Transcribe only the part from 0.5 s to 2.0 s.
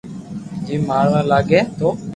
جيم ماروا لاگي تو